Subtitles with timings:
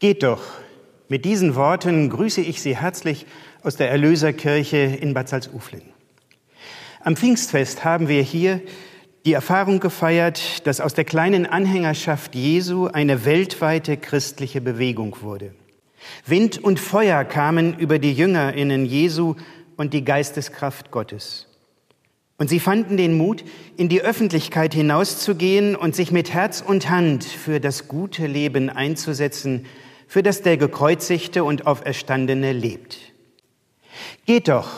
[0.00, 0.42] Geht doch.
[1.08, 3.26] Mit diesen Worten grüße ich Sie herzlich
[3.64, 5.82] aus der Erlöserkirche in Bad Salzuflen.
[7.00, 8.60] Am Pfingstfest haben wir hier
[9.26, 15.52] die Erfahrung gefeiert, dass aus der kleinen Anhängerschaft Jesu eine weltweite christliche Bewegung wurde.
[16.24, 19.34] Wind und Feuer kamen über die Jüngerinnen Jesu
[19.76, 21.48] und die Geisteskraft Gottes.
[22.36, 23.42] Und sie fanden den Mut,
[23.76, 29.66] in die Öffentlichkeit hinauszugehen und sich mit Herz und Hand für das gute Leben einzusetzen,
[30.08, 32.98] für das der gekreuzigte und auferstandene lebt.
[34.26, 34.68] Geht doch,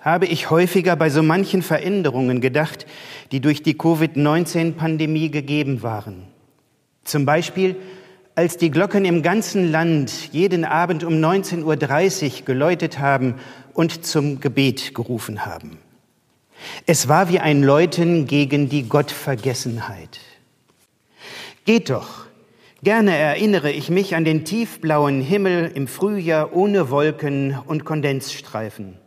[0.00, 2.86] habe ich häufiger bei so manchen Veränderungen gedacht,
[3.32, 6.28] die durch die Covid-19-Pandemie gegeben waren.
[7.04, 7.76] Zum Beispiel,
[8.36, 13.34] als die Glocken im ganzen Land jeden Abend um 19.30 Uhr geläutet haben
[13.72, 15.78] und zum Gebet gerufen haben.
[16.86, 20.20] Es war wie ein Läuten gegen die Gottvergessenheit.
[21.64, 22.26] Geht doch,
[22.82, 28.98] Gerne erinnere ich mich an den tiefblauen Himmel im Frühjahr ohne Wolken und Kondensstreifen.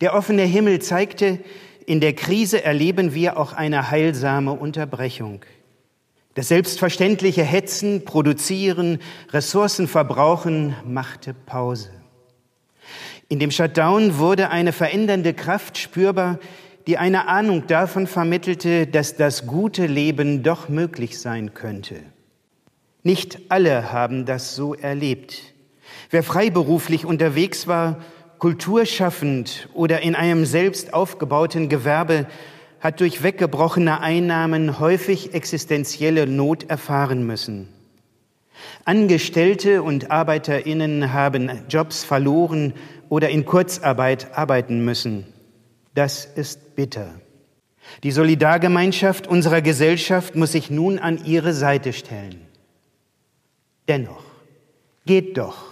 [0.00, 1.40] Der offene Himmel zeigte,
[1.86, 5.44] in der Krise erleben wir auch eine heilsame Unterbrechung.
[6.34, 9.00] Das selbstverständliche Hetzen, Produzieren,
[9.32, 11.90] Ressourcen verbrauchen machte Pause.
[13.28, 16.38] In dem Shutdown wurde eine verändernde Kraft spürbar,
[16.86, 21.96] die eine Ahnung davon vermittelte, dass das gute Leben doch möglich sein könnte.
[23.02, 25.54] Nicht alle haben das so erlebt.
[26.10, 28.00] Wer freiberuflich unterwegs war,
[28.38, 32.26] kulturschaffend oder in einem selbst aufgebauten Gewerbe,
[32.80, 37.68] hat durch weggebrochene Einnahmen häufig existenzielle Not erfahren müssen.
[38.84, 42.74] Angestellte und Arbeiterinnen haben Jobs verloren
[43.08, 45.26] oder in Kurzarbeit arbeiten müssen.
[45.94, 47.14] Das ist bitter.
[48.02, 52.51] Die Solidargemeinschaft unserer Gesellschaft muss sich nun an ihre Seite stellen.
[53.92, 54.24] Dennoch,
[55.04, 55.64] geht doch,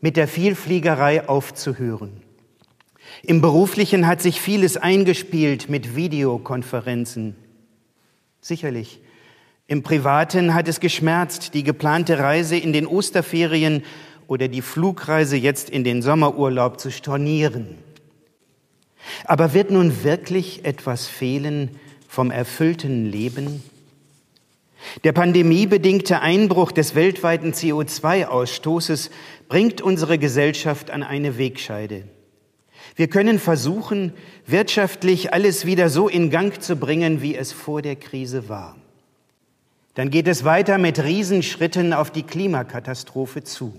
[0.00, 2.22] mit der Vielfliegerei aufzuhören.
[3.24, 7.34] Im Beruflichen hat sich vieles eingespielt mit Videokonferenzen.
[8.40, 9.00] Sicherlich.
[9.66, 13.82] Im Privaten hat es geschmerzt, die geplante Reise in den Osterferien
[14.28, 17.78] oder die Flugreise jetzt in den Sommerurlaub zu stornieren.
[19.24, 21.70] Aber wird nun wirklich etwas fehlen
[22.06, 23.64] vom erfüllten Leben?
[25.04, 29.10] Der pandemiebedingte Einbruch des weltweiten CO2-Ausstoßes
[29.48, 32.04] bringt unsere Gesellschaft an eine Wegscheide.
[32.96, 34.14] Wir können versuchen,
[34.46, 38.76] wirtschaftlich alles wieder so in Gang zu bringen, wie es vor der Krise war.
[39.92, 43.78] Dann geht es weiter mit Riesenschritten auf die Klimakatastrophe zu.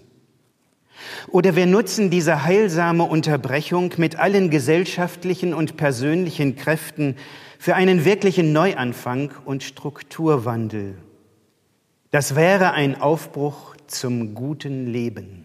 [1.28, 7.16] Oder wir nutzen diese heilsame Unterbrechung mit allen gesellschaftlichen und persönlichen Kräften
[7.58, 10.96] für einen wirklichen Neuanfang und Strukturwandel.
[12.16, 15.44] Das wäre ein Aufbruch zum guten Leben.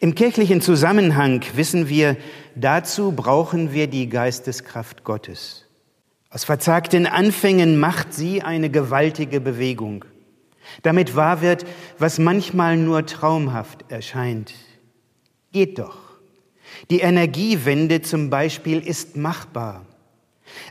[0.00, 2.16] Im kirchlichen Zusammenhang wissen wir,
[2.56, 5.64] dazu brauchen wir die Geisteskraft Gottes.
[6.28, 10.04] Aus verzagten Anfängen macht sie eine gewaltige Bewegung,
[10.82, 11.66] damit wahr wird,
[12.00, 14.52] was manchmal nur traumhaft erscheint.
[15.52, 16.00] Geht doch.
[16.90, 19.86] Die Energiewende zum Beispiel ist machbar.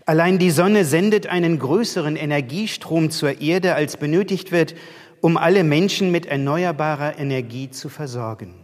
[0.05, 4.75] Allein die Sonne sendet einen größeren Energiestrom zur Erde, als benötigt wird,
[5.21, 8.55] um alle Menschen mit erneuerbarer Energie zu versorgen.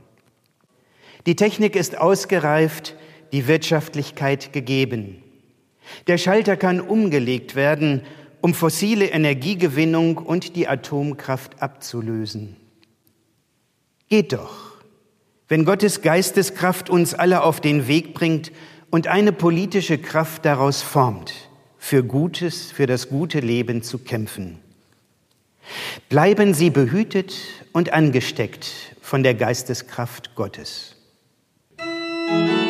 [1.25, 2.95] Die Technik ist ausgereift,
[3.31, 5.23] die Wirtschaftlichkeit gegeben.
[6.07, 8.03] Der Schalter kann umgelegt werden,
[8.41, 12.55] um fossile Energiegewinnung und die Atomkraft abzulösen.
[14.09, 14.77] Geht doch,
[15.47, 18.51] wenn Gottes Geisteskraft uns alle auf den Weg bringt
[18.89, 21.33] und eine politische Kraft daraus formt,
[21.77, 24.59] für Gutes, für das gute Leben zu kämpfen.
[26.09, 27.35] Bleiben Sie behütet
[27.73, 30.95] und angesteckt von der Geisteskraft Gottes.
[31.79, 32.66] Musik